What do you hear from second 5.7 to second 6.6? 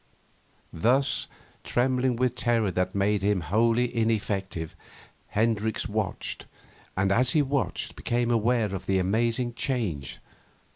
watched,